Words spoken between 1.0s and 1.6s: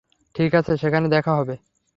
দেখা হবে।